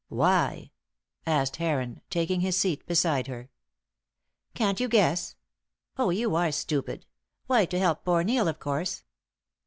"Why?" 0.09 0.71
asked 1.27 1.57
Heron, 1.57 2.01
taking 2.09 2.41
his 2.41 2.57
seat 2.57 2.87
beside 2.87 3.27
her. 3.27 3.51
"Can't 4.55 4.79
you 4.79 4.87
guess? 4.87 5.35
Oh, 5.95 6.09
you 6.09 6.33
are 6.35 6.51
stupid. 6.51 7.05
Why, 7.45 7.65
to 7.67 7.77
help 7.77 8.03
poor 8.03 8.23
Neil, 8.23 8.47
of 8.47 8.57
course." 8.59 9.03